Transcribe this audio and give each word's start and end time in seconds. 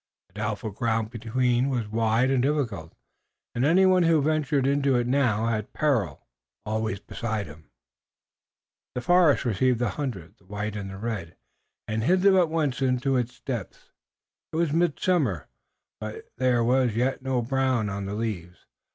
The 0.29 0.33
doubtful 0.33 0.71
ground 0.71 1.11
between 1.11 1.69
was 1.69 1.87
wide 1.87 2.31
and 2.31 2.41
difficult, 2.41 2.93
and 3.53 3.63
anyone 3.63 4.01
who 4.01 4.19
ventured 4.19 4.65
into 4.65 4.95
it 4.95 5.05
now 5.05 5.45
had 5.45 5.73
peril 5.73 6.25
always 6.65 6.99
beside 6.99 7.45
him. 7.45 7.69
The 8.95 9.01
forest 9.01 9.45
received 9.45 9.77
the 9.77 9.89
hundred, 9.89 10.39
the 10.39 10.45
white 10.47 10.75
and 10.75 10.89
the 10.89 10.97
red, 10.97 11.35
and 11.87 12.03
hid 12.03 12.21
them 12.23 12.35
at 12.35 12.49
once 12.49 12.81
in 12.81 12.99
its 13.15 13.39
depths. 13.41 13.91
It 14.51 14.55
was 14.55 14.73
mid 14.73 14.99
summer, 14.99 15.47
but 15.99 16.31
there 16.39 16.63
was 16.63 16.95
yet 16.95 17.21
no 17.21 17.43
brown 17.43 17.87
on 17.87 18.07
the 18.07 18.15
leaves. 18.15 18.65